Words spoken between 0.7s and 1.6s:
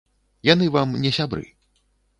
вам не сябры.